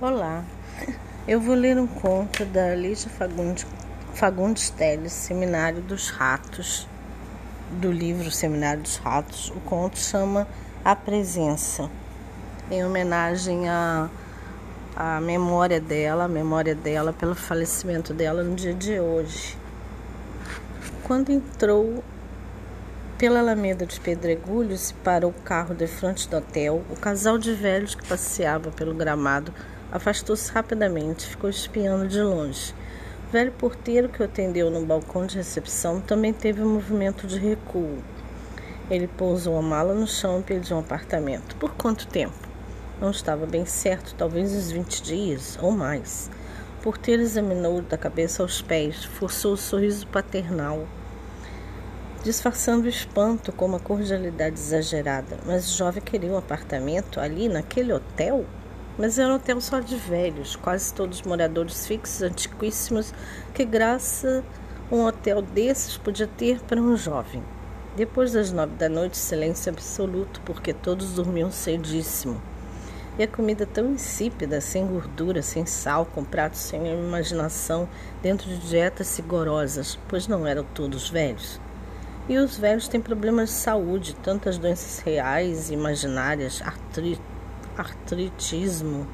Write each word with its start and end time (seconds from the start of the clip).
Olá, 0.00 0.44
eu 1.26 1.40
vou 1.40 1.54
ler 1.54 1.78
um 1.78 1.86
conto 1.86 2.44
da 2.44 2.74
Lígia 2.74 3.08
Fagundes, 3.08 3.64
Fagundes 4.12 4.68
Teles, 4.68 5.12
Seminário 5.12 5.80
dos 5.82 6.10
Ratos, 6.10 6.88
do 7.70 7.92
livro 7.92 8.28
Seminário 8.28 8.82
dos 8.82 8.96
Ratos. 8.96 9.50
O 9.50 9.60
conto 9.60 9.96
chama 9.96 10.48
A 10.84 10.96
Presença, 10.96 11.88
em 12.72 12.84
homenagem 12.84 13.68
à, 13.68 14.10
à 14.96 15.20
memória 15.20 15.80
dela, 15.80 16.24
a 16.24 16.28
memória 16.28 16.74
dela 16.74 17.12
pelo 17.12 17.36
falecimento 17.36 18.12
dela 18.12 18.42
no 18.42 18.56
dia 18.56 18.74
de 18.74 18.98
hoje. 18.98 19.56
Quando 21.04 21.30
entrou 21.30 22.02
pela 23.16 23.38
Alameda 23.38 23.86
de 23.86 24.00
Pedregulhos 24.00 24.90
e 24.90 24.94
parou 24.94 25.30
o 25.30 25.42
carro 25.44 25.72
de 25.72 25.86
frente 25.86 26.28
do 26.28 26.36
hotel, 26.36 26.82
o 26.90 26.96
casal 26.96 27.38
de 27.38 27.54
velhos 27.54 27.94
que 27.94 28.04
passeava 28.08 28.72
pelo 28.72 28.92
gramado 28.92 29.54
Afastou-se 29.94 30.50
rapidamente, 30.50 31.24
ficou 31.24 31.48
espiando 31.48 32.08
de 32.08 32.20
longe. 32.20 32.74
O 33.28 33.32
velho 33.32 33.52
porteiro 33.52 34.08
que 34.08 34.20
o 34.20 34.24
atendeu 34.24 34.68
no 34.68 34.84
balcão 34.84 35.24
de 35.24 35.36
recepção 35.36 36.00
também 36.00 36.32
teve 36.32 36.60
um 36.60 36.74
movimento 36.74 37.28
de 37.28 37.38
recuo. 37.38 37.98
Ele 38.90 39.06
pousou 39.06 39.56
a 39.56 39.62
mala 39.62 39.94
no 39.94 40.08
chão 40.08 40.40
e 40.40 40.42
pediu 40.42 40.76
um 40.76 40.80
apartamento. 40.80 41.54
Por 41.54 41.74
quanto 41.76 42.08
tempo? 42.08 42.34
Não 43.00 43.12
estava 43.12 43.46
bem 43.46 43.64
certo, 43.64 44.16
talvez 44.18 44.52
uns 44.52 44.72
20 44.72 45.00
dias 45.00 45.56
ou 45.62 45.70
mais. 45.70 46.28
O 46.80 46.82
porteiro 46.82 47.22
examinou-o 47.22 47.80
da 47.80 47.96
cabeça 47.96 48.42
aos 48.42 48.60
pés, 48.60 49.04
forçou 49.04 49.52
o 49.52 49.56
sorriso 49.56 50.08
paternal, 50.08 50.88
disfarçando 52.24 52.86
o 52.86 52.90
espanto 52.90 53.52
com 53.52 53.66
uma 53.66 53.78
cordialidade 53.78 54.58
exagerada. 54.58 55.38
Mas 55.46 55.72
o 55.72 55.76
jovem 55.76 56.02
queria 56.02 56.32
um 56.32 56.36
apartamento 56.36 57.20
ali, 57.20 57.48
naquele 57.48 57.92
hotel? 57.92 58.44
Mas 58.98 59.18
era 59.18 59.32
um 59.32 59.36
hotel 59.36 59.60
só 59.60 59.80
de 59.80 59.96
velhos, 59.96 60.56
quase 60.56 60.92
todos 60.94 61.22
moradores 61.22 61.86
fixos, 61.86 62.22
antiquíssimos, 62.22 63.12
que 63.52 63.64
graça 63.64 64.44
um 64.90 65.04
hotel 65.04 65.42
desses 65.42 65.96
podia 65.96 66.26
ter 66.26 66.60
para 66.60 66.80
um 66.80 66.96
jovem. 66.96 67.42
Depois 67.96 68.32
das 68.32 68.52
nove 68.52 68.74
da 68.74 68.88
noite, 68.88 69.16
silêncio 69.16 69.72
absoluto, 69.72 70.40
porque 70.44 70.72
todos 70.72 71.14
dormiam 71.14 71.50
cedíssimo. 71.50 72.40
E 73.16 73.22
a 73.22 73.28
comida 73.28 73.64
tão 73.64 73.92
insípida, 73.92 74.60
sem 74.60 74.84
gordura, 74.86 75.40
sem 75.42 75.64
sal, 75.64 76.04
com 76.04 76.24
pratos 76.24 76.60
sem 76.60 76.86
imaginação, 76.92 77.88
dentro 78.20 78.48
de 78.48 78.58
dietas 78.68 79.16
rigorosas, 79.16 79.96
pois 80.08 80.26
não 80.26 80.44
eram 80.44 80.64
todos 80.74 81.08
velhos. 81.08 81.60
E 82.28 82.36
os 82.38 82.56
velhos 82.56 82.88
têm 82.88 83.00
problemas 83.00 83.50
de 83.50 83.54
saúde, 83.56 84.16
tantas 84.16 84.58
doenças 84.58 84.98
reais 84.98 85.70
e 85.70 85.74
imaginárias, 85.74 86.60
artrite, 86.62 87.22
artritismo, 87.76 89.06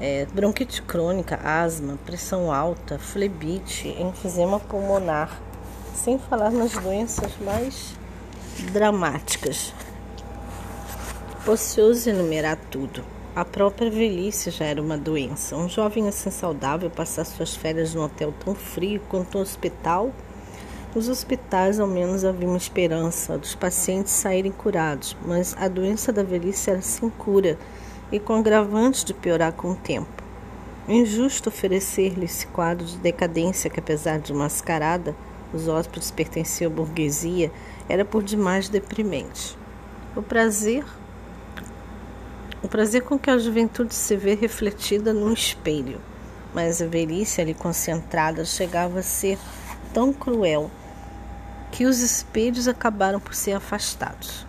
é, 0.00 0.26
bronquite 0.32 0.82
crônica, 0.82 1.38
asma, 1.44 1.98
pressão 2.04 2.52
alta, 2.52 2.98
flebite, 2.98 3.88
enfisema 4.00 4.58
pulmonar, 4.58 5.40
sem 5.94 6.18
falar 6.18 6.50
nas 6.50 6.72
doenças 6.72 7.32
mais 7.40 7.94
dramáticas. 8.72 9.74
Ocioso 11.46 12.10
enumerar 12.10 12.58
tudo. 12.70 13.04
A 13.34 13.44
própria 13.44 13.90
velhice 13.90 14.50
já 14.50 14.64
era 14.64 14.82
uma 14.82 14.98
doença. 14.98 15.56
Um 15.56 15.68
jovem 15.68 16.08
assim 16.08 16.30
saudável 16.30 16.90
passar 16.90 17.24
suas 17.24 17.54
férias 17.54 17.94
num 17.94 18.02
hotel 18.02 18.34
tão 18.44 18.54
frio 18.54 19.00
quanto 19.08 19.38
um 19.38 19.40
hospital 19.40 20.12
nos 20.94 21.08
hospitais, 21.08 21.78
ao 21.78 21.86
menos, 21.86 22.24
havia 22.24 22.48
uma 22.48 22.56
esperança 22.56 23.38
dos 23.38 23.54
pacientes 23.54 24.12
saírem 24.12 24.50
curados, 24.50 25.16
mas 25.24 25.54
a 25.56 25.68
doença 25.68 26.12
da 26.12 26.22
velhice 26.22 26.68
era 26.68 26.82
sem 26.82 27.08
cura 27.08 27.56
e 28.10 28.18
com 28.18 28.34
agravantes 28.34 29.04
de 29.04 29.14
piorar 29.14 29.52
com 29.52 29.70
o 29.70 29.76
tempo. 29.76 30.22
Injusto 30.88 31.48
oferecer-lhe 31.48 32.24
esse 32.24 32.46
quadro 32.48 32.84
de 32.84 32.96
decadência 32.96 33.70
que, 33.70 33.78
apesar 33.78 34.18
de 34.18 34.32
mascarada, 34.32 35.14
os 35.52 35.68
hóspedes 35.68 36.10
pertenciam 36.10 36.72
à 36.72 36.74
burguesia, 36.74 37.52
era 37.88 38.04
por 38.04 38.22
demais 38.24 38.68
deprimente. 38.68 39.56
O 40.16 40.22
prazer 40.22 40.84
o 42.62 42.68
prazer 42.68 43.02
com 43.02 43.18
que 43.18 43.30
a 43.30 43.38
juventude 43.38 43.94
se 43.94 44.16
vê 44.16 44.34
refletida 44.34 45.14
num 45.14 45.32
espelho, 45.32 45.98
mas 46.52 46.82
a 46.82 46.86
velhice 46.86 47.40
ali 47.40 47.54
concentrada 47.54 48.44
chegava 48.44 48.98
a 48.98 49.02
ser 49.02 49.38
tão 49.94 50.12
cruel 50.12 50.70
que 51.70 51.84
os 51.84 52.00
espelhos 52.00 52.68
acabaram 52.68 53.20
por 53.20 53.34
ser 53.34 53.52
afastados. 53.52 54.46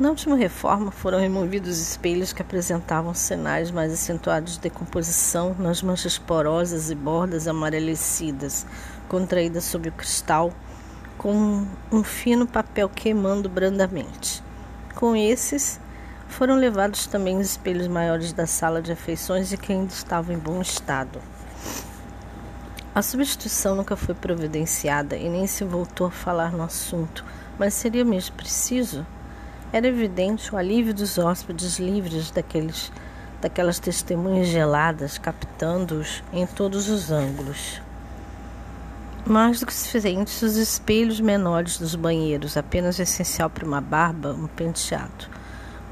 Na 0.00 0.08
última 0.08 0.34
reforma 0.34 0.90
foram 0.90 1.18
removidos 1.18 1.78
espelhos 1.78 2.32
que 2.32 2.40
apresentavam 2.40 3.12
sinais 3.12 3.70
mais 3.70 3.92
acentuados 3.92 4.54
de 4.54 4.60
decomposição 4.60 5.54
nas 5.58 5.82
manchas 5.82 6.16
porosas 6.16 6.90
e 6.90 6.94
bordas 6.94 7.46
amarelecidas, 7.46 8.66
contraídas 9.08 9.64
sobre 9.64 9.90
o 9.90 9.92
cristal, 9.92 10.54
com 11.18 11.66
um 11.92 12.02
fino 12.02 12.46
papel 12.46 12.88
queimando 12.88 13.46
brandamente. 13.46 14.42
Com 14.94 15.14
esses, 15.14 15.78
foram 16.28 16.54
levados 16.54 17.06
também 17.06 17.36
os 17.36 17.50
espelhos 17.50 17.86
maiores 17.86 18.32
da 18.32 18.46
sala 18.46 18.80
de 18.80 18.92
refeições 18.92 19.52
e 19.52 19.58
que 19.58 19.70
ainda 19.70 19.92
estavam 19.92 20.34
em 20.34 20.38
bom 20.38 20.62
estado. 20.62 21.20
A 22.92 23.02
substituição 23.02 23.76
nunca 23.76 23.94
foi 23.94 24.16
providenciada 24.16 25.16
e 25.16 25.28
nem 25.28 25.46
se 25.46 25.62
voltou 25.62 26.08
a 26.08 26.10
falar 26.10 26.50
no 26.50 26.64
assunto, 26.64 27.24
mas 27.56 27.72
seria 27.72 28.04
mesmo 28.04 28.34
preciso? 28.34 29.06
Era 29.72 29.86
evidente 29.86 30.52
o 30.52 30.58
alívio 30.58 30.92
dos 30.92 31.16
hóspedes 31.16 31.78
livres 31.78 32.32
daqueles, 32.32 32.90
daquelas 33.40 33.78
testemunhas 33.78 34.48
geladas, 34.48 35.18
captando-os 35.18 36.20
em 36.32 36.44
todos 36.44 36.88
os 36.88 37.12
ângulos. 37.12 37.80
Mais 39.24 39.60
do 39.60 39.66
que 39.66 39.74
suficientes 39.74 40.42
os 40.42 40.56
espelhos 40.56 41.20
menores 41.20 41.78
dos 41.78 41.94
banheiros, 41.94 42.56
apenas 42.56 42.98
essencial 42.98 43.48
para 43.48 43.64
uma 43.64 43.80
barba, 43.80 44.32
um 44.32 44.48
penteado, 44.48 45.28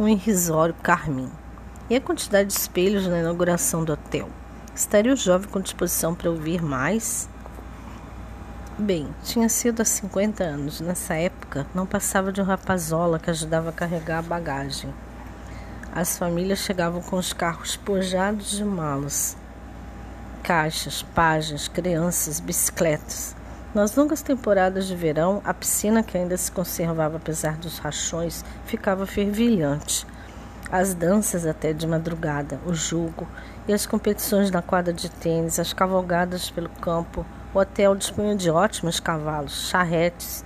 um 0.01 0.09
irrisório 0.09 0.75
carmim. 0.83 1.31
E 1.89 1.95
a 1.95 2.01
quantidade 2.01 2.49
de 2.49 2.55
espelhos 2.55 3.07
na 3.07 3.21
inauguração 3.21 3.85
do 3.85 3.93
hotel. 3.93 4.29
Estaria 4.79 5.13
o 5.13 5.17
jovem 5.17 5.49
com 5.49 5.61
disposição 5.61 6.15
para 6.15 6.31
ouvir 6.31 6.63
mais? 6.63 7.29
Bem, 8.79 9.09
tinha 9.25 9.49
sido 9.49 9.83
há 9.83 9.85
50 9.85 10.45
anos. 10.45 10.81
Nessa 10.81 11.15
época, 11.15 11.67
não 11.75 11.85
passava 11.85 12.31
de 12.31 12.41
um 12.41 12.45
rapazola 12.45 13.19
que 13.19 13.29
ajudava 13.29 13.71
a 13.71 13.73
carregar 13.73 14.21
a 14.21 14.23
bagagem. 14.23 14.95
As 15.93 16.17
famílias 16.17 16.61
chegavam 16.61 17.03
com 17.03 17.17
os 17.17 17.33
carros 17.33 17.75
pojados 17.75 18.53
de 18.53 18.65
malas, 18.65 19.37
caixas, 20.45 21.03
páginas, 21.03 21.67
crianças, 21.67 22.39
bicicletas. 22.39 23.35
Nas 23.75 23.97
longas 23.97 24.23
temporadas 24.23 24.87
de 24.87 24.95
verão, 24.95 25.43
a 25.45 25.53
piscina, 25.53 26.05
que 26.05 26.17
ainda 26.17 26.37
se 26.37 26.53
conservava 26.53 27.17
apesar 27.17 27.57
dos 27.57 27.79
rachões, 27.79 28.45
ficava 28.65 29.07
fervilhante 29.07 30.07
as 30.71 30.93
danças 30.93 31.47
até 31.47 31.73
de 31.73 31.87
madrugada, 31.87 32.61
o 32.67 32.75
jogo 32.75 33.27
e 33.69 33.73
as 33.75 33.85
competições 33.85 34.51
na 34.51 34.63
quadra 34.63 34.95
de 34.95 35.11
tênis, 35.11 35.59
as 35.59 35.75
cavalgadas 35.75 36.51
pelo 36.51 36.71
campo, 36.71 37.25
o 37.53 37.59
hotel 37.59 37.95
dispunha 37.95 38.35
de 38.35 38.51
ótimos 38.51 38.99
cavalos, 38.99 39.69
charretes. 39.69 40.43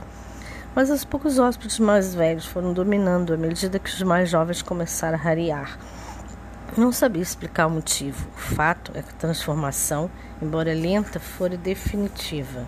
Mas 0.75 0.91
os 0.91 1.05
poucos 1.05 1.39
hóspedes 1.39 1.79
mais 1.79 2.15
velhos 2.15 2.47
foram 2.47 2.73
dominando 2.73 3.33
à 3.33 3.37
medida 3.37 3.79
que 3.79 3.91
os 3.91 4.03
mais 4.03 4.29
jovens 4.29 4.61
começaram 4.61 5.17
a 5.17 5.21
rarear. 5.21 5.79
Não 6.77 6.91
sabia 6.91 7.23
explicar 7.23 7.69
o 7.69 7.71
motivo. 7.71 8.27
O 8.35 8.41
fato 8.41 8.91
é 8.95 9.03
que 9.03 9.11
a 9.11 9.19
transformação, 9.19 10.11
embora 10.41 10.75
lenta, 10.75 11.21
fora 11.21 11.57
definitiva. 11.57 12.67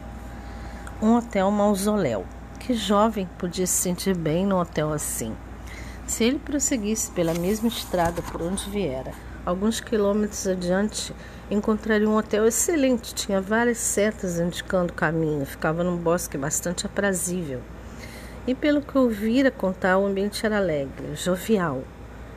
Um 1.03 1.17
hotel 1.17 1.51
mausoléu. 1.51 2.25
Que 2.61 2.75
jovem 2.75 3.29
podia 3.39 3.67
se 3.67 3.73
sentir 3.73 4.17
bem 4.17 4.47
num 4.47 4.59
hotel 4.59 4.93
assim? 4.93 5.35
Se 6.07 6.23
ele 6.23 6.39
prosseguisse 6.39 7.11
pela 7.11 7.35
mesma 7.35 7.69
estrada 7.69 8.23
por 8.23 8.43
onde 8.43 8.69
viera, 8.69 9.13
alguns 9.45 9.81
quilômetros 9.81 10.47
adiante, 10.47 11.15
encontraria 11.51 12.09
um 12.09 12.17
hotel 12.17 12.47
excelente. 12.47 13.15
Tinha 13.15 13.41
várias 13.41 13.79
setas 13.79 14.39
indicando 14.39 14.93
o 14.93 14.97
caminho, 14.97 15.45
ficava 15.45 15.85
num 15.85 15.97
bosque 15.97 16.39
bastante 16.39 16.87
aprazível. 16.87 17.61
E 18.47 18.55
pelo 18.55 18.83
que 18.83 18.99
ouvira 18.99 19.51
contar, 19.51 19.99
o 19.99 20.07
ambiente 20.07 20.45
era 20.45 20.59
alegre, 20.59 21.15
jovial. 21.15 21.83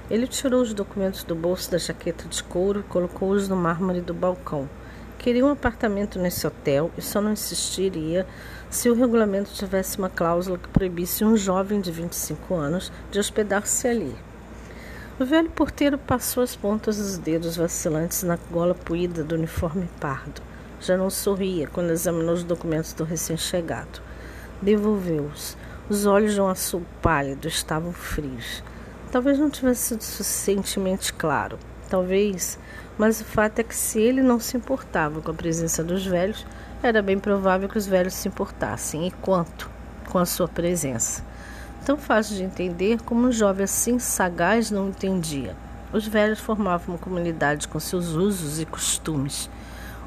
Ele 0.10 0.26
tirou 0.26 0.62
os 0.62 0.74
documentos 0.74 1.24
do 1.24 1.36
bolso 1.36 1.70
da 1.70 1.78
jaqueta 1.78 2.28
de 2.30 2.42
couro 2.42 2.80
e 2.80 2.84
colocou-os 2.84 3.50
no 3.50 3.58
mármore 3.58 4.00
do 4.00 4.14
balcão. 4.14 4.70
Queria 5.18 5.46
um 5.46 5.50
apartamento 5.50 6.18
nesse 6.18 6.48
hotel 6.48 6.92
e 6.98 7.02
só 7.02 7.20
não 7.20 7.34
insistiria 7.34 8.26
se 8.70 8.90
o 8.90 8.94
regulamento 8.94 9.52
tivesse 9.52 9.98
uma 9.98 10.10
cláusula 10.10 10.58
que 10.58 10.70
proibisse 10.70 11.26
um 11.26 11.36
jovem 11.36 11.82
de 11.82 11.92
25 11.92 12.54
anos 12.54 12.92
de 13.12 13.20
hospedar-se 13.20 13.88
ali. 13.88 14.16
O 15.20 15.26
velho 15.26 15.50
porteiro 15.50 15.98
passou 15.98 16.44
as 16.44 16.56
pontas 16.56 16.98
dos 16.98 17.18
dedos 17.18 17.58
vacilantes 17.58 18.22
na 18.22 18.38
gola 18.52 18.76
puída 18.76 19.24
do 19.24 19.34
uniforme 19.34 19.90
pardo. 20.00 20.44
Já 20.80 20.96
não 20.96 21.10
sorria 21.10 21.66
quando 21.66 21.90
examinou 21.90 22.36
os 22.36 22.44
documentos 22.44 22.94
do 22.94 23.04
recém-chegado. 23.04 24.00
Devolveu-os. 24.62 25.58
Os 25.90 26.06
olhos 26.06 26.36
de 26.36 26.42
um 26.42 26.48
azul 26.48 26.84
pálido 27.02 27.48
estavam 27.48 27.92
frios. 27.92 28.62
Talvez 29.12 29.40
não 29.40 29.50
tivesse 29.50 29.88
sido 29.88 30.04
suficientemente 30.04 31.12
claro. 31.12 31.58
talvez, 31.90 32.60
mas 32.96 33.20
o 33.20 33.26
fato 33.26 33.58
é 33.58 33.64
que 33.64 33.76
se 33.76 34.00
ele 34.00 34.22
não 34.22 34.40
se 34.40 34.56
importava 34.56 35.20
com 35.20 35.32
a 35.32 35.34
presença 35.34 35.84
dos 35.84 36.06
velhos, 36.06 36.46
era 36.84 37.02
bem 37.02 37.18
provável 37.18 37.68
que 37.68 37.78
os 37.80 37.88
velhos 37.88 38.14
se 38.14 38.28
importassem, 38.28 39.08
e 39.08 39.12
quanto 39.12 39.68
com 40.12 40.20
a 40.20 40.28
sua 40.28 40.48
presença. 40.48 41.24
Tão 41.88 41.96
fácil 41.96 42.36
de 42.36 42.44
entender 42.44 43.02
como 43.02 43.30
um 43.30 43.32
jovem 43.32 43.64
assim 43.64 43.98
sagaz 43.98 44.70
não 44.70 44.90
entendia. 44.90 45.56
Os 45.94 46.06
velhos 46.06 46.38
formavam 46.38 46.96
uma 46.96 46.98
comunidade 46.98 47.66
com 47.66 47.80
seus 47.80 48.08
usos 48.08 48.60
e 48.60 48.66
costumes. 48.66 49.50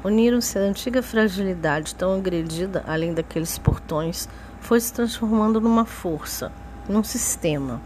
Uniram-se 0.03 0.59
à 0.59 0.61
antiga 0.61 1.01
fragilidade 1.01 1.95
tão 1.95 2.13
agredida, 2.13 2.83
além 2.87 3.15
daqueles 3.15 3.57
portões, 3.57 4.29
foi 4.59 4.79
se 4.79 4.93
transformando 4.93 5.59
numa 5.59 5.83
força, 5.83 6.51
num 6.87 7.03
sistema. 7.03 7.81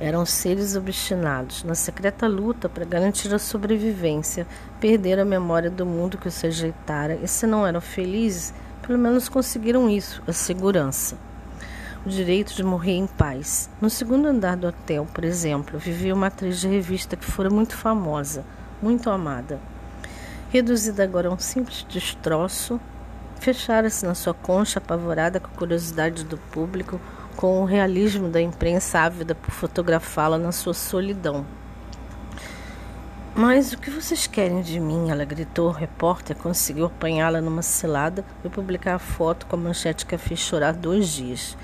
Eram 0.00 0.26
seres 0.26 0.74
obstinados, 0.74 1.62
na 1.62 1.76
secreta 1.76 2.26
luta 2.26 2.68
para 2.68 2.84
garantir 2.84 3.32
a 3.32 3.38
sobrevivência, 3.38 4.48
perderam 4.80 5.22
a 5.22 5.24
memória 5.24 5.70
do 5.70 5.86
mundo 5.86 6.18
que 6.18 6.26
os 6.26 6.40
rejeitara 6.40 7.20
e, 7.22 7.28
se 7.28 7.46
não 7.46 7.64
eram 7.64 7.80
felizes, 7.80 8.52
pelo 8.82 8.98
menos 8.98 9.28
conseguiram 9.28 9.88
isso, 9.88 10.20
a 10.26 10.32
segurança. 10.32 11.16
O 12.04 12.08
direito 12.10 12.54
de 12.54 12.62
morrer 12.62 12.92
em 12.92 13.06
paz. 13.06 13.70
No 13.80 13.88
segundo 13.88 14.28
andar 14.28 14.58
do 14.58 14.66
hotel, 14.66 15.08
por 15.14 15.24
exemplo, 15.24 15.78
vivia 15.78 16.14
uma 16.14 16.26
atriz 16.26 16.60
de 16.60 16.68
revista 16.68 17.16
que 17.16 17.24
fora 17.24 17.48
muito 17.48 17.74
famosa, 17.74 18.44
muito 18.82 19.08
amada. 19.08 19.58
Reduzida 20.50 21.02
agora 21.02 21.30
a 21.30 21.32
um 21.32 21.38
simples 21.38 21.86
destroço, 21.88 22.78
fechara-se 23.40 24.04
na 24.04 24.14
sua 24.14 24.34
concha 24.34 24.78
apavorada 24.78 25.40
com 25.40 25.46
a 25.46 25.56
curiosidade 25.56 26.24
do 26.24 26.36
público, 26.36 27.00
com 27.36 27.62
o 27.62 27.64
realismo 27.64 28.28
da 28.28 28.40
imprensa 28.40 28.98
ávida 28.98 29.34
por 29.34 29.50
fotografá-la 29.50 30.36
na 30.36 30.52
sua 30.52 30.74
solidão. 30.74 31.46
Mas 33.34 33.72
o 33.72 33.78
que 33.78 33.90
vocês 33.90 34.26
querem 34.26 34.60
de 34.60 34.78
mim? 34.78 35.10
Ela 35.10 35.24
gritou. 35.24 35.68
O 35.68 35.72
repórter 35.72 36.36
conseguiu 36.36 36.84
apanhá-la 36.84 37.40
numa 37.40 37.62
cilada 37.62 38.22
e 38.44 38.48
publicar 38.50 38.96
a 38.96 38.98
foto 38.98 39.46
com 39.46 39.56
a 39.56 39.58
manchete 39.58 40.04
que 40.04 40.14
a 40.14 40.18
fez 40.18 40.38
chorar 40.38 40.74
dois 40.74 41.08
dias. 41.08 41.56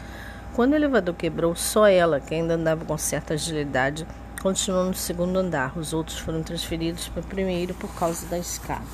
Quando 0.54 0.72
o 0.72 0.76
elevador 0.76 1.14
quebrou, 1.14 1.54
só 1.54 1.86
ela, 1.86 2.18
que 2.18 2.34
ainda 2.34 2.54
andava 2.54 2.84
com 2.84 2.98
certa 2.98 3.34
agilidade, 3.34 4.06
continuou 4.42 4.86
no 4.86 4.94
segundo 4.94 5.38
andar. 5.38 5.78
Os 5.78 5.92
outros 5.92 6.18
foram 6.18 6.42
transferidos 6.42 7.08
para 7.08 7.20
o 7.20 7.24
primeiro 7.24 7.72
por 7.74 7.94
causa 7.94 8.26
da 8.26 8.36
escada. 8.36 8.84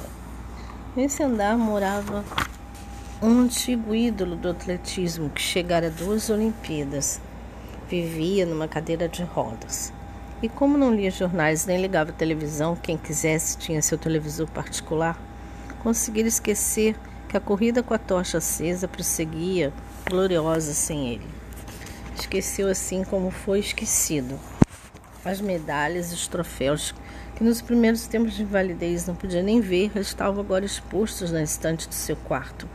Nesse 0.94 1.23
andar 1.23 1.56
morava 1.56 2.23
um 3.23 3.41
antigo 3.41 3.94
ídolo 3.94 4.37
do 4.37 4.50
atletismo 4.50 5.31
que 5.31 5.41
chegara 5.41 5.87
a 5.87 5.91
duas 5.91 6.29
Olimpíadas. 6.29 7.20
Vivia 7.88 8.44
numa 8.44 8.69
cadeira 8.69 9.09
de 9.09 9.23
rodas. 9.23 9.93
E 10.43 10.50
como 10.50 10.76
não 10.76 10.94
lia 10.94 11.11
jornais 11.11 11.64
nem 11.64 11.81
ligava 11.81 12.12
televisão, 12.12 12.76
quem 12.76 12.99
quisesse 12.99 13.56
tinha 13.56 13.81
seu 13.81 13.97
televisor 13.97 14.47
particular, 14.50 15.19
conseguira 15.82 16.29
esquecer 16.29 16.94
que 17.29 17.37
a 17.37 17.41
corrida 17.41 17.82
com 17.82 17.94
a 17.94 17.99
tocha 17.99 18.38
acesa 18.38 18.87
prosseguia 18.87 19.73
gloriosa 20.09 20.75
sem 20.75 21.09
ele. 21.09 21.36
Esqueceu 22.18 22.68
assim 22.68 23.04
como 23.04 23.30
foi 23.30 23.60
esquecido. 23.60 24.38
As 25.24 25.40
medalhas 25.40 26.10
e 26.10 26.14
os 26.14 26.26
troféus 26.26 26.94
que 27.36 27.44
nos 27.44 27.60
primeiros 27.60 28.06
tempos 28.06 28.34
de 28.34 28.42
invalidez 28.42 29.06
não 29.06 29.14
podia 29.14 29.42
nem 29.42 29.60
ver 29.60 29.90
estavam 29.96 30.40
agora 30.40 30.64
expostos 30.64 31.30
na 31.30 31.42
estante 31.42 31.88
do 31.88 31.94
seu 31.94 32.16
quarto 32.16 32.66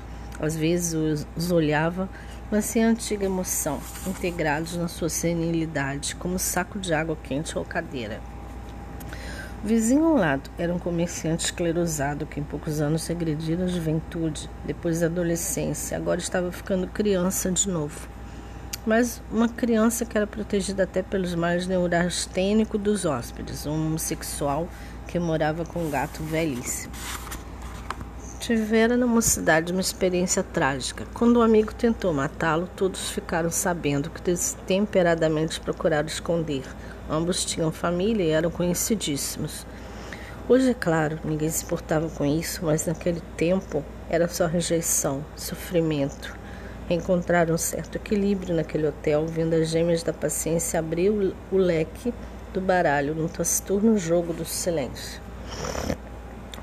às 0.42 0.56
vezes 0.56 1.26
os, 1.38 1.52
olhava, 1.52 2.10
mas 2.50 2.66
sem 2.66 2.84
a 2.84 2.88
antiga 2.88 3.26
emoção, 3.26 3.80
integrados 4.08 4.76
na 4.76 4.88
sua 4.88 5.08
senilidade, 5.08 6.16
como 6.16 6.40
saco 6.40 6.80
de 6.80 6.94
água 6.94 7.16
quente 7.22 7.56
ou 7.58 7.64
cadeira. 7.64 8.20
O 9.64 9.68
vizinho 9.68 10.06
ao 10.06 10.16
lado 10.16 10.50
era 10.58 10.74
um 10.74 10.80
comerciante 10.80 11.46
esclerosado 11.46 12.26
que 12.26 12.40
em 12.40 12.44
poucos 12.44 12.82
anos 12.82 13.06
regredira 13.06 13.66
a 13.66 13.68
juventude, 13.68 14.50
depois 14.66 15.02
da 15.02 15.06
adolescência, 15.06 15.96
agora 15.96 16.20
estava 16.20 16.52
ficando 16.52 16.88
criança 16.88 17.52
de 17.52 17.70
novo. 17.70 18.10
Mas 18.86 19.22
uma 19.32 19.48
criança 19.48 20.06
que 20.06 20.18
era 20.18 20.26
protegida 20.26 20.84
até 20.84 21.04
pelos 21.04 21.36
males 21.36 21.68
neurastênicos 21.68 22.82
dos 22.82 23.06
hóspedes, 23.06 23.66
um 23.68 23.74
homossexual 23.74 24.68
que 25.08 25.20
morava 25.20 25.64
com 25.66 25.84
um 25.84 25.90
gato 25.90 26.24
velhíssimo. 26.24 26.92
Tivera 28.40 28.98
na 28.98 29.06
mocidade 29.06 29.72
uma 29.72 29.82
experiência 29.82 30.42
trágica. 30.42 31.06
Quando 31.14 31.40
um 31.40 31.44
amigo 31.44 31.76
tentou 31.76 32.12
matá-lo, 32.12 32.68
todos 32.76 33.12
ficaram 33.12 33.52
sabendo 33.52 34.10
que 34.10 34.22
destemperadamente 34.22 35.60
procuraram 35.60 36.08
esconder. 36.08 36.64
Ambos 37.08 37.46
tinham 37.46 37.72
família 37.72 38.24
e 38.24 38.30
eram 38.32 38.50
conhecidíssimos. 38.50 39.64
Hoje, 40.50 40.72
é 40.72 40.74
claro, 40.74 41.20
ninguém 41.24 41.50
se 41.50 41.64
importava 41.64 42.10
com 42.10 42.26
isso, 42.26 42.66
mas 42.66 42.88
naquele 42.88 43.22
tempo 43.38 43.86
era 44.10 44.28
só 44.28 44.48
rejeição, 44.48 45.24
sofrimento. 45.36 46.41
Encontraram 46.90 47.56
um 47.56 47.58
certo 47.58 47.96
equilíbrio 47.96 48.56
naquele 48.56 48.88
hotel, 48.88 49.26
vendo 49.26 49.54
as 49.54 49.70
gêmeas 49.70 50.04
da 50.04 50.12
paciência 50.12 50.80
abrir 50.80 51.10
o 51.10 51.58
leque 51.58 52.14
do 52.54 52.60
baralho 52.60 53.16
num 53.16 53.28
taciturno 53.28 53.98
jogo 53.98 54.34
do 54.34 54.44
silêncio. 54.44 55.22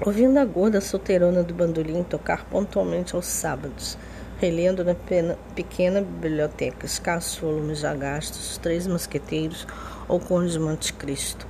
Ouvindo 0.05 0.39
a 0.39 0.45
gorda 0.45 0.81
solteirona 0.81 1.43
do 1.43 1.55
bandolim 1.55 2.03
tocar 2.03 2.45
pontualmente 2.45 3.17
aos 3.17 3.27
sábados, 3.27 3.97
relendo 4.39 4.85
na 4.85 4.95
pequena 5.55 6.01
biblioteca 6.01 6.87
escassos 6.87 7.39
volumes 7.39 7.81
já 7.81 7.95
gastos, 7.95 8.59
Três 8.59 8.87
Mosqueteiros 8.87 9.67
ou 10.07 10.21
Conde 10.21 10.53
de 10.53 10.59
Monte 10.59 10.93
Cristo. 10.93 11.47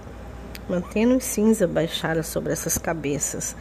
Mantendo 0.68 1.14
em 1.14 1.20
cinza 1.20 1.66
baixara 1.66 2.22
sobre 2.22 2.52
essas 2.52 2.78
cabeças, 2.78 3.56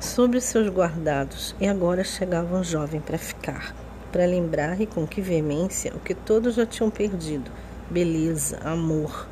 sobre 0.00 0.40
seus 0.40 0.68
guardados, 0.68 1.54
e 1.60 1.66
agora 1.66 2.02
chegava 2.02 2.56
um 2.56 2.64
jovem 2.64 3.00
para 3.00 3.18
ficar, 3.18 3.74
para 4.12 4.26
lembrar 4.26 4.78
e 4.80 4.86
com 4.86 5.06
que 5.06 5.22
veemência 5.22 5.92
o 5.96 5.98
que 5.98 6.14
todos 6.14 6.54
já 6.54 6.66
tinham 6.66 6.90
perdido: 6.90 7.50
beleza, 7.90 8.58
amor. 8.62 9.26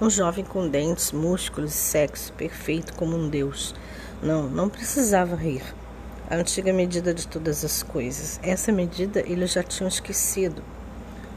Um 0.00 0.08
jovem 0.08 0.44
com 0.44 0.66
dentes, 0.66 1.12
músculos 1.12 1.74
e 1.74 1.76
sexo 1.76 2.32
perfeito 2.32 2.94
como 2.94 3.16
um 3.16 3.28
deus 3.28 3.74
não, 4.22 4.48
não 4.48 4.68
precisava 4.68 5.34
rir. 5.34 5.62
A 6.30 6.36
antiga 6.36 6.72
medida 6.72 7.12
de 7.12 7.26
todas 7.26 7.64
as 7.64 7.82
coisas. 7.82 8.38
Essa 8.42 8.70
medida 8.70 9.20
eles 9.26 9.52
já 9.52 9.62
tinham 9.62 9.88
esquecido. 9.88 10.62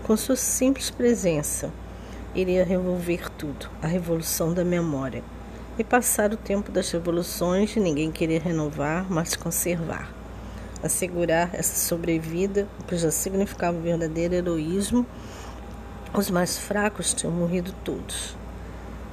Com 0.03 0.15
sua 0.15 0.35
simples 0.35 0.91
presença, 0.91 1.71
iria 2.35 2.63
revolver 2.63 3.29
tudo, 3.31 3.69
a 3.81 3.87
revolução 3.87 4.53
da 4.53 4.63
memória. 4.63 5.23
E 5.77 5.83
passar 5.83 6.31
o 6.31 6.37
tempo 6.37 6.71
das 6.71 6.91
revoluções, 6.91 7.75
ninguém 7.75 8.12
queria 8.12 8.39
renovar, 8.39 9.07
mas 9.09 9.35
conservar. 9.35 10.23
Assegurar 10.83 11.49
essa 11.53 11.77
sobrevida, 11.87 12.67
o 12.81 12.83
que 12.83 12.97
já 12.97 13.09
significava 13.09 13.77
um 13.77 13.81
verdadeiro 13.81 14.35
heroísmo, 14.35 15.05
os 16.13 16.29
mais 16.29 16.57
fracos 16.57 17.13
tinham 17.13 17.33
morrido 17.33 17.73
todos. 17.85 18.35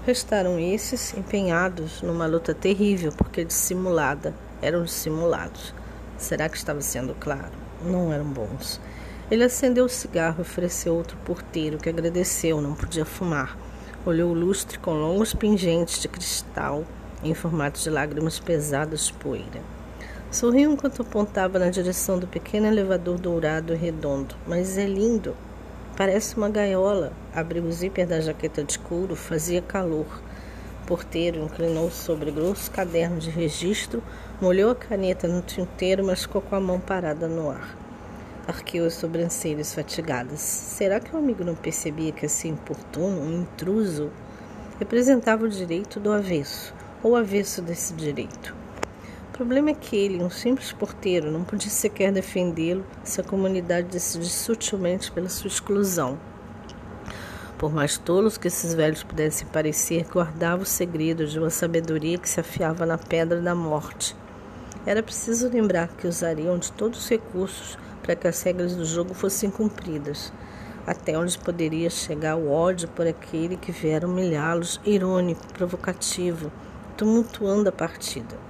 Restaram 0.04 0.58
esses 0.58 1.16
empenhados 1.16 2.02
numa 2.02 2.26
luta 2.26 2.52
terrível, 2.52 3.12
porque 3.16 3.44
dissimulada 3.44 4.34
eram 4.60 4.82
dissimulados. 4.82 5.72
Será 6.18 6.48
que 6.48 6.56
estava 6.56 6.80
sendo 6.80 7.14
claro? 7.14 7.52
Não 7.84 8.12
eram 8.12 8.24
bons. 8.24 8.80
Ele 9.30 9.44
acendeu 9.44 9.84
o 9.84 9.88
cigarro 9.88 10.38
e 10.38 10.42
ofereceu 10.42 10.94
outro 10.94 11.16
porteiro, 11.18 11.78
que 11.78 11.88
agradeceu, 11.88 12.60
não 12.60 12.74
podia 12.74 13.04
fumar. 13.04 13.56
Olhou 14.04 14.32
o 14.32 14.34
lustre 14.34 14.76
com 14.76 14.92
longos 14.92 15.32
pingentes 15.32 16.02
de 16.02 16.08
cristal 16.08 16.84
em 17.22 17.32
formato 17.32 17.78
de 17.78 17.88
lágrimas 17.88 18.40
pesadas 18.40 19.08
poeira. 19.08 19.60
Sorriu 20.30 20.72
enquanto 20.72 21.02
apontava 21.02 21.58
na 21.58 21.70
direção 21.70 22.18
do 22.18 22.26
pequeno 22.26 22.66
elevador 22.66 23.18
dourado 23.18 23.74
e 23.74 23.76
redondo. 23.76 24.34
Mas 24.46 24.78
é 24.78 24.86
lindo, 24.86 25.34
Parece 26.00 26.34
uma 26.34 26.48
gaiola. 26.48 27.12
Abriu 27.34 27.62
o 27.62 27.70
zíper 27.70 28.06
da 28.06 28.22
jaqueta 28.22 28.64
de 28.64 28.78
couro, 28.78 29.14
fazia 29.14 29.60
calor. 29.60 30.06
O 30.82 30.86
porteiro 30.86 31.44
inclinou 31.44 31.90
sobre 31.90 32.30
grosso 32.30 32.70
caderno 32.70 33.18
de 33.18 33.28
registro, 33.28 34.02
molhou 34.40 34.70
a 34.70 34.74
caneta 34.74 35.28
no 35.28 35.42
tinteiro, 35.42 36.02
mas 36.02 36.22
ficou 36.22 36.40
com 36.40 36.56
a 36.56 36.60
mão 36.60 36.80
parada 36.80 37.28
no 37.28 37.50
ar. 37.50 37.76
Arqueou 38.48 38.86
as 38.86 38.94
sobrancelhas 38.94 39.74
fatigadas. 39.74 40.40
Será 40.40 41.00
que 41.00 41.14
o 41.14 41.18
amigo 41.18 41.44
não 41.44 41.54
percebia 41.54 42.12
que 42.12 42.24
esse 42.24 42.48
importuno, 42.48 43.20
um 43.20 43.42
intruso, 43.42 44.10
representava 44.78 45.44
o 45.44 45.50
direito 45.50 46.00
do 46.00 46.10
avesso, 46.10 46.72
ou 47.02 47.14
avesso 47.14 47.60
desse 47.60 47.92
direito? 47.92 48.59
Problema 49.40 49.70
é 49.70 49.74
que 49.74 49.96
ele, 49.96 50.22
um 50.22 50.28
simples 50.28 50.70
porteiro, 50.70 51.30
não 51.30 51.42
podia 51.42 51.70
sequer 51.70 52.12
defendê-lo 52.12 52.84
se 53.02 53.22
a 53.22 53.24
comunidade 53.24 53.88
decidisse 53.88 54.44
sutilmente 54.44 55.10
pela 55.10 55.30
sua 55.30 55.48
exclusão. 55.48 56.18
Por 57.56 57.72
mais 57.72 57.96
tolos 57.96 58.36
que 58.36 58.48
esses 58.48 58.74
velhos 58.74 59.02
pudessem 59.02 59.48
parecer, 59.48 60.04
guardava 60.12 60.62
o 60.62 60.66
segredo 60.66 61.26
de 61.26 61.38
uma 61.38 61.48
sabedoria 61.48 62.18
que 62.18 62.28
se 62.28 62.38
afiava 62.38 62.84
na 62.84 62.98
pedra 62.98 63.40
da 63.40 63.54
morte. 63.54 64.14
Era 64.84 65.02
preciso 65.02 65.48
lembrar 65.48 65.88
que 65.88 66.06
usariam 66.06 66.58
de 66.58 66.70
todos 66.72 66.98
os 66.98 67.08
recursos 67.08 67.78
para 68.02 68.14
que 68.14 68.28
as 68.28 68.42
regras 68.42 68.76
do 68.76 68.84
jogo 68.84 69.14
fossem 69.14 69.50
cumpridas, 69.50 70.30
até 70.86 71.16
onde 71.16 71.38
poderia 71.38 71.88
chegar 71.88 72.36
o 72.36 72.50
ódio 72.50 72.88
por 72.88 73.06
aquele 73.06 73.56
que 73.56 73.72
viera 73.72 74.06
humilhá-los, 74.06 74.78
irônico, 74.84 75.50
provocativo, 75.54 76.52
tumultuando 76.94 77.70
a 77.70 77.72
partida. 77.72 78.49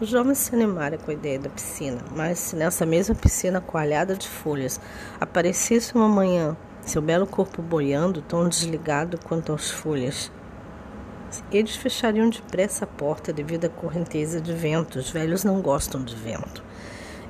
Os 0.00 0.08
jovens 0.08 0.38
se 0.38 0.54
animaram 0.54 0.98
com 0.98 1.10
a 1.10 1.14
ideia 1.14 1.38
da 1.38 1.48
piscina, 1.48 2.00
mas 2.16 2.38
se 2.38 2.56
nessa 2.56 2.84
mesma 2.84 3.14
piscina 3.14 3.60
coalhada 3.60 4.16
de 4.16 4.28
folhas 4.28 4.80
aparecesse 5.20 5.94
uma 5.94 6.08
manhã 6.08 6.56
seu 6.84 7.00
belo 7.00 7.26
corpo 7.26 7.62
boiando, 7.62 8.20
tão 8.20 8.48
desligado 8.48 9.18
quanto 9.24 9.52
as 9.52 9.70
folhas, 9.70 10.30
eles 11.50 11.76
fechariam 11.76 12.28
depressa 12.28 12.84
a 12.84 12.88
porta 12.88 13.32
devido 13.32 13.64
à 13.64 13.68
correnteza 13.68 14.40
de 14.40 14.52
vento. 14.52 14.98
Os 14.98 15.10
velhos 15.10 15.44
não 15.44 15.62
gostam 15.62 16.02
de 16.02 16.14
vento. 16.14 16.62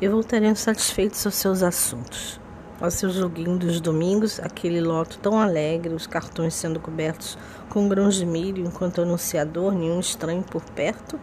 E 0.00 0.09
voltariam 0.09 0.54
satisfeitos 0.56 1.25
aos 1.25 1.37
seus 1.37 1.62
assuntos. 1.62 2.40
Ao 2.80 2.90
seu 2.90 3.11
joguinho 3.11 3.56
dos 3.56 3.80
domingos, 3.80 4.40
aquele 4.40 4.80
loto 4.80 5.18
tão 5.18 5.38
alegre, 5.38 5.94
os 5.94 6.06
cartões 6.06 6.54
sendo 6.54 6.80
cobertos 6.80 7.38
com 7.68 7.88
grãos 7.88 8.16
de 8.16 8.26
milho, 8.26 8.64
enquanto 8.66 9.02
anunciador, 9.02 9.73
nenhum 9.73 10.00
estranho 10.00 10.42
por 10.42 10.64
perto, 10.64 11.18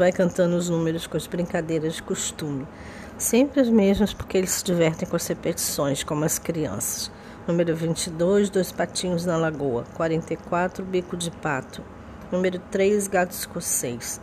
vai 0.00 0.10
cantando 0.10 0.56
os 0.56 0.70
números 0.70 1.06
com 1.06 1.18
as 1.18 1.26
brincadeiras 1.26 1.96
de 1.96 2.02
costume. 2.02 2.66
Sempre 3.18 3.60
as 3.60 3.68
mesmas, 3.68 4.14
porque 4.14 4.38
eles 4.38 4.50
se 4.50 4.64
divertem 4.64 5.06
com 5.06 5.14
as 5.14 5.26
repetições, 5.26 6.02
como 6.02 6.24
as 6.24 6.38
crianças. 6.38 7.12
Número 7.46 7.76
22, 7.76 8.48
dois 8.48 8.72
patinhos 8.72 9.26
na 9.26 9.36
lagoa. 9.36 9.84
44, 9.92 10.82
bico 10.82 11.18
de 11.18 11.30
pato. 11.30 11.84
Número 12.32 12.58
3, 12.70 13.08
gato 13.08 13.32
escocês. 13.32 14.18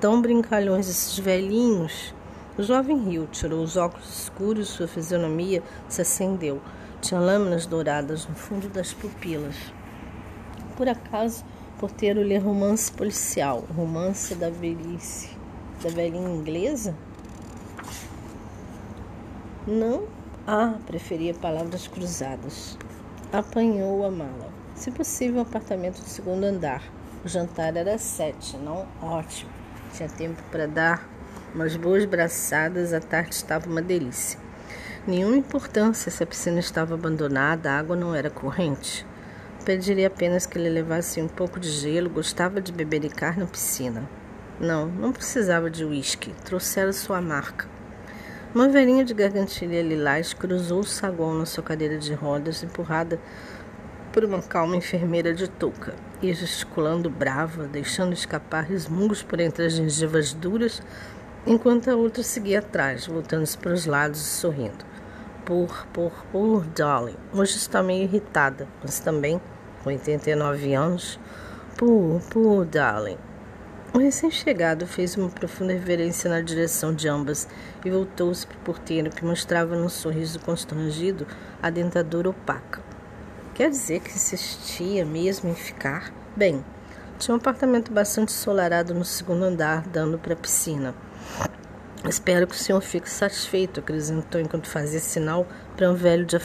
Tão 0.00 0.22
brincalhões 0.22 0.88
esses 0.88 1.18
velhinhos. 1.18 2.14
O 2.56 2.62
jovem 2.62 2.96
riu, 2.96 3.26
tirou 3.26 3.64
os 3.64 3.76
óculos 3.76 4.22
escuros, 4.22 4.68
sua 4.68 4.86
fisionomia 4.86 5.60
se 5.88 6.02
acendeu. 6.02 6.62
Tinha 7.00 7.18
lâminas 7.18 7.66
douradas 7.66 8.28
no 8.28 8.36
fundo 8.36 8.68
das 8.68 8.92
pupilas. 8.92 9.56
Por 10.76 10.88
acaso, 10.88 11.44
porteiro 11.78 12.22
lê 12.22 12.38
romance 12.38 12.90
policial, 12.90 13.64
romance 13.76 14.34
da 14.34 14.50
velhice, 14.50 15.36
da 15.82 15.90
velhinha 15.90 16.30
inglesa? 16.30 16.94
Não? 19.66 20.04
Ah, 20.46 20.76
preferia 20.86 21.34
palavras 21.34 21.86
cruzadas. 21.86 22.78
Apanhou 23.32 24.06
a 24.06 24.10
mala. 24.10 24.48
Se 24.74 24.90
possível, 24.90 25.40
apartamento 25.40 26.00
do 26.00 26.08
segundo 26.08 26.44
andar. 26.44 26.82
O 27.24 27.28
jantar 27.28 27.76
era 27.76 27.98
sete, 27.98 28.56
não 28.56 28.86
ótimo. 29.02 29.50
Tinha 29.92 30.08
tempo 30.08 30.40
para 30.50 30.66
dar 30.66 31.08
umas 31.54 31.76
boas 31.76 32.04
braçadas, 32.04 32.92
a 32.92 33.00
tarde 33.00 33.34
estava 33.34 33.68
uma 33.68 33.82
delícia. 33.82 34.38
Nenhuma 35.06 35.36
importância 35.36 36.10
se 36.10 36.22
a 36.22 36.26
piscina 36.26 36.60
estava 36.60 36.94
abandonada, 36.94 37.70
a 37.70 37.78
água 37.78 37.96
não 37.96 38.14
era 38.14 38.30
corrente. 38.30 39.06
Pediria 39.66 40.06
apenas 40.06 40.46
que 40.46 40.56
ele 40.56 40.68
levasse 40.68 41.20
um 41.20 41.26
pouco 41.26 41.58
de 41.58 41.68
gelo, 41.68 42.08
gostava 42.08 42.60
de 42.60 42.70
bebericar 42.70 43.36
na 43.36 43.46
piscina. 43.46 44.08
Não, 44.60 44.86
não 44.86 45.10
precisava 45.10 45.68
de 45.68 45.84
uísque, 45.84 46.32
trouxera 46.44 46.92
sua 46.92 47.20
marca. 47.20 47.68
Uma 48.54 48.68
velhinha 48.68 49.04
de 49.04 49.12
gargantilha 49.12 49.82
lilás 49.82 50.32
cruzou 50.32 50.78
o 50.78 50.84
saguão 50.84 51.34
na 51.34 51.44
sua 51.44 51.64
cadeira 51.64 51.98
de 51.98 52.14
rodas, 52.14 52.62
empurrada 52.62 53.18
por 54.12 54.24
uma 54.24 54.40
calma 54.40 54.76
enfermeira 54.76 55.34
de 55.34 55.48
touca, 55.48 55.96
e 56.22 56.32
gesticulando 56.32 57.10
brava, 57.10 57.66
deixando 57.66 58.12
escapar 58.12 58.62
resmungos 58.62 59.24
por 59.24 59.40
entre 59.40 59.66
as 59.66 59.72
gengivas 59.72 60.32
duras, 60.32 60.80
enquanto 61.44 61.90
a 61.90 61.96
outra 61.96 62.22
seguia 62.22 62.60
atrás, 62.60 63.08
voltando-se 63.08 63.58
para 63.58 63.74
os 63.74 63.84
lados 63.84 64.20
e 64.20 64.30
sorrindo. 64.30 64.86
Por, 65.44 65.88
por, 65.92 66.12
por, 66.30 66.64
darling, 66.66 67.16
hoje 67.32 67.56
está 67.56 67.82
meio 67.82 68.04
irritada, 68.04 68.68
mas 68.80 69.00
também, 69.00 69.40
com 69.86 69.90
89 69.90 70.74
anos, 70.74 71.16
por, 71.76 72.20
por, 72.28 72.64
darling. 72.64 73.18
O 73.94 73.98
recém-chegado 73.98 74.84
fez 74.84 75.16
uma 75.16 75.28
profunda 75.28 75.72
reverência 75.72 76.28
na 76.28 76.40
direção 76.40 76.92
de 76.92 77.08
ambas 77.08 77.46
e 77.84 77.88
voltou-se 77.88 78.44
para 78.44 78.56
o 78.56 78.60
porteiro, 78.62 79.10
que 79.10 79.24
mostrava 79.24 79.76
num 79.76 79.88
sorriso 79.88 80.40
constrangido 80.40 81.24
a 81.62 81.70
dentadura 81.70 82.30
opaca. 82.30 82.82
Quer 83.54 83.70
dizer 83.70 84.00
que 84.00 84.10
insistia 84.10 85.04
mesmo 85.04 85.50
em 85.50 85.54
ficar? 85.54 86.12
Bem, 86.36 86.64
tinha 87.16 87.36
um 87.36 87.38
apartamento 87.38 87.92
bastante 87.92 88.32
ensolarado 88.32 88.92
no 88.92 89.04
segundo 89.04 89.44
andar, 89.44 89.86
dando 89.86 90.18
para 90.18 90.32
a 90.32 90.36
piscina. 90.36 90.96
Espero 92.04 92.48
que 92.48 92.56
o 92.56 92.58
senhor 92.58 92.80
fique 92.80 93.08
satisfeito, 93.08 93.78
acrescentou 93.78 94.40
enquanto 94.40 94.68
fazia 94.68 94.98
sinal 94.98 95.46
para 95.76 95.88
um 95.88 95.94
velho 95.94 96.26
de 96.26 96.36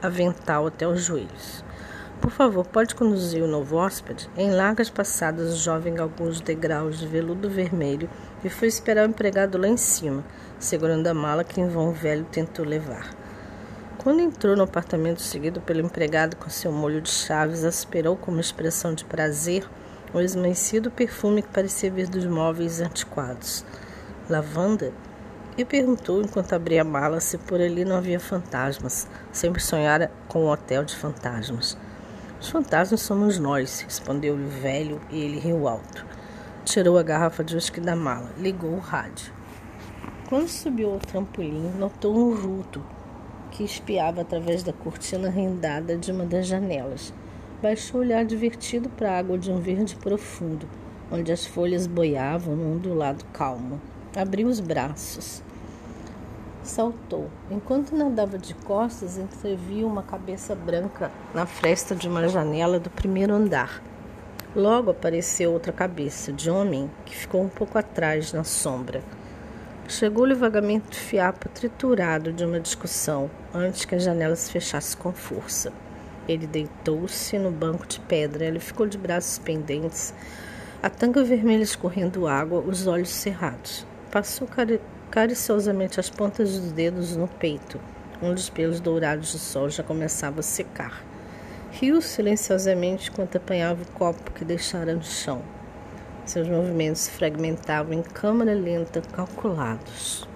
avental 0.00 0.68
até 0.68 0.86
os 0.86 1.02
joelhos. 1.02 1.64
Por 2.20 2.30
favor, 2.30 2.66
pode 2.66 2.94
conduzir 2.94 3.42
o 3.42 3.46
novo 3.46 3.76
hóspede? 3.76 4.30
Em 4.36 4.50
largas 4.50 4.88
passadas, 4.88 5.52
o 5.52 5.56
jovem 5.56 5.94
galgou 5.94 6.26
os 6.26 6.40
degraus 6.40 6.98
de 6.98 7.06
veludo 7.06 7.50
vermelho 7.50 8.08
e 8.42 8.48
foi 8.48 8.68
esperar 8.68 9.06
o 9.06 9.10
empregado 9.10 9.58
lá 9.58 9.68
em 9.68 9.76
cima, 9.76 10.24
segurando 10.58 11.06
a 11.06 11.14
mala 11.14 11.44
que 11.44 11.60
em 11.60 11.68
vão 11.68 11.90
o 11.90 11.92
velho 11.92 12.24
tentou 12.24 12.64
levar. 12.64 13.10
Quando 14.04 14.20
entrou 14.20 14.54
no 14.54 14.64
apartamento 14.64 15.22
seguido 15.22 15.60
pelo 15.60 15.80
empregado 15.80 16.36
com 16.36 16.50
seu 16.50 16.70
molho 16.70 17.00
de 17.00 17.10
chaves, 17.10 17.64
aspirou 17.64 18.16
com 18.16 18.30
uma 18.30 18.40
expressão 18.40 18.94
de 18.94 19.04
prazer 19.04 19.66
o 20.12 20.20
esmaecido 20.20 20.90
perfume 20.90 21.42
que 21.42 21.48
parecia 21.48 21.90
vir 21.90 22.06
dos 22.08 22.26
móveis 22.26 22.80
antiquados. 22.80 23.64
Lavanda? 24.28 24.92
E 25.56 25.64
perguntou 25.64 26.20
enquanto 26.20 26.52
abria 26.52 26.82
a 26.82 26.84
mala 26.84 27.20
se 27.20 27.38
por 27.38 27.60
ali 27.60 27.84
não 27.84 27.96
havia 27.96 28.20
fantasmas. 28.20 29.08
Sempre 29.32 29.62
sonhara 29.62 30.10
com 30.28 30.44
um 30.44 30.48
hotel 30.50 30.84
de 30.84 30.94
fantasmas. 30.94 31.76
Os 32.40 32.48
fantasmas 32.50 33.00
somos 33.00 33.38
nós, 33.38 33.80
respondeu-lhe 33.80 34.44
o 34.44 34.48
velho 34.48 35.00
e 35.10 35.20
ele 35.20 35.38
riu 35.38 35.66
alto. 35.66 36.04
Tirou 36.64 36.98
a 36.98 37.02
garrafa 37.02 37.44
de 37.44 37.54
uísque 37.54 37.80
da 37.80 37.94
mala, 37.94 38.32
ligou 38.38 38.72
o 38.72 38.80
rádio. 38.80 39.32
Quando 40.28 40.48
subiu 40.48 40.92
ao 40.92 40.98
trampolim, 40.98 41.72
notou 41.78 42.16
um 42.16 42.34
vulto 42.34 42.84
que 43.50 43.62
espiava 43.62 44.22
através 44.22 44.62
da 44.62 44.72
cortina 44.72 45.30
rendada 45.30 45.96
de 45.96 46.10
uma 46.10 46.24
das 46.24 46.46
janelas. 46.46 47.14
Baixou 47.62 48.00
o 48.00 48.02
olhar 48.02 48.24
divertido 48.24 48.88
para 48.88 49.12
a 49.12 49.18
água 49.18 49.38
de 49.38 49.50
um 49.50 49.60
verde 49.60 49.94
profundo, 49.96 50.68
onde 51.10 51.30
as 51.30 51.46
folhas 51.46 51.86
boiavam 51.86 52.56
num 52.56 52.74
ondulado 52.74 53.24
calmo. 53.32 53.80
Abriu 54.14 54.48
os 54.48 54.60
braços. 54.60 55.42
Saltou. 56.64 57.30
Enquanto 57.50 57.94
nadava 57.94 58.38
de 58.38 58.54
costas, 58.54 59.18
entreviu 59.18 59.86
uma 59.86 60.02
cabeça 60.02 60.54
branca 60.54 61.12
na 61.34 61.44
fresta 61.44 61.94
de 61.94 62.08
uma 62.08 62.26
janela 62.26 62.80
do 62.80 62.88
primeiro 62.88 63.34
andar. 63.34 63.82
Logo 64.56 64.90
apareceu 64.90 65.52
outra 65.52 65.72
cabeça, 65.72 66.32
de 66.32 66.50
homem, 66.50 66.90
que 67.04 67.14
ficou 67.14 67.42
um 67.42 67.50
pouco 67.50 67.76
atrás, 67.76 68.32
na 68.32 68.44
sombra. 68.44 69.02
Chegou-lhe 69.86 70.34
vagamente 70.34 70.98
o 70.98 71.02
fiapo 71.02 71.50
triturado 71.50 72.32
de 72.32 72.46
uma 72.46 72.58
discussão, 72.58 73.30
antes 73.52 73.84
que 73.84 73.94
a 73.94 73.98
janela 73.98 74.34
se 74.34 74.50
fechasse 74.50 74.96
com 74.96 75.12
força. 75.12 75.70
Ele 76.26 76.46
deitou-se 76.46 77.38
no 77.38 77.50
banco 77.50 77.86
de 77.86 78.00
pedra, 78.00 78.46
ele 78.46 78.58
ficou 78.58 78.86
de 78.86 78.96
braços 78.96 79.38
pendentes, 79.38 80.14
a 80.82 80.88
tanga 80.88 81.22
vermelha 81.22 81.62
escorrendo 81.62 82.26
água, 82.26 82.60
os 82.60 82.86
olhos 82.86 83.10
cerrados. 83.10 83.86
Passou 84.10 84.48
cariciosamente 85.14 86.00
as 86.00 86.10
pontas 86.10 86.58
dos 86.58 86.72
dedos 86.72 87.14
no 87.14 87.28
peito, 87.28 87.80
onde 88.20 88.40
os 88.40 88.50
pelos 88.50 88.80
dourados 88.80 89.30
do 89.30 89.38
sol 89.38 89.70
já 89.70 89.80
começavam 89.80 90.40
a 90.40 90.42
secar. 90.42 91.04
Riu 91.70 92.02
silenciosamente 92.02 93.10
enquanto 93.10 93.36
apanhava 93.36 93.80
o 93.80 93.92
copo 93.92 94.32
que 94.32 94.44
deixara 94.44 94.92
no 94.92 95.04
chão. 95.04 95.40
Seus 96.24 96.48
movimentos 96.48 97.02
se 97.02 97.12
fragmentavam 97.12 97.92
em 97.92 98.02
câmara 98.02 98.54
lenta, 98.54 99.00
calculados. 99.12 100.26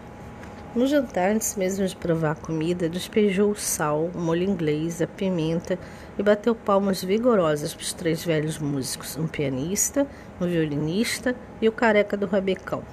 No 0.76 0.86
jantar, 0.86 1.32
antes 1.32 1.56
mesmo 1.56 1.84
de 1.84 1.96
provar 1.96 2.30
a 2.30 2.34
comida, 2.36 2.88
despejou 2.88 3.50
o 3.50 3.56
sal, 3.56 4.08
o 4.14 4.18
molho 4.20 4.44
inglês, 4.44 5.02
a 5.02 5.08
pimenta 5.08 5.76
e 6.16 6.22
bateu 6.22 6.54
palmas 6.54 7.02
vigorosas 7.02 7.74
para 7.74 7.82
os 7.82 7.92
três 7.92 8.24
velhos 8.24 8.60
músicos, 8.60 9.16
um 9.16 9.26
pianista, 9.26 10.06
um 10.40 10.46
violinista 10.46 11.34
e 11.60 11.68
o 11.68 11.72
careca 11.72 12.16
do 12.16 12.26
rabecão, 12.26 12.84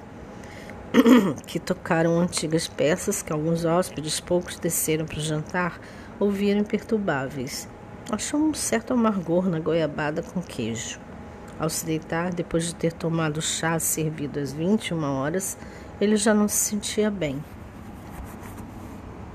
que 1.46 1.58
tocaram 1.58 2.18
antigas 2.20 2.68
peças 2.68 3.22
que 3.22 3.32
alguns 3.32 3.64
hóspedes, 3.64 4.20
poucos 4.20 4.58
desceram 4.58 5.06
para 5.06 5.18
o 5.18 5.22
jantar, 5.22 5.80
ouviram 6.18 6.60
imperturbáveis. 6.60 7.68
Achou 8.10 8.40
um 8.40 8.54
certo 8.54 8.92
amargor 8.92 9.48
na 9.48 9.58
goiabada 9.58 10.22
com 10.22 10.40
queijo. 10.40 11.00
Ao 11.58 11.68
se 11.68 11.86
deitar, 11.86 12.32
depois 12.32 12.64
de 12.64 12.74
ter 12.74 12.92
tomado 12.92 13.40
chá 13.40 13.78
servido 13.78 14.38
às 14.38 14.52
21 14.52 15.02
horas, 15.02 15.56
ele 16.00 16.16
já 16.16 16.34
não 16.34 16.46
se 16.46 16.56
sentia 16.56 17.10
bem. 17.10 17.42